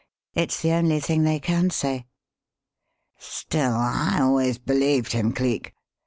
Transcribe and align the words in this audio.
It's 0.33 0.59
the 0.59 0.71
only 0.71 0.99
thing 0.99 1.21
they 1.25 1.39
can 1.39 1.69
say." 1.69 2.07
"Still, 3.19 3.75
I 3.75 4.17
always 4.19 4.57
believed 4.57 5.11
him, 5.13 5.31
Cleek. 5.31 5.75